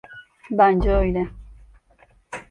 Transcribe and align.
Bence 0.51 0.95
öyle. 0.95 1.27